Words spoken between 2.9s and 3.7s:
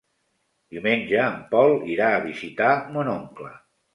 mon oncle.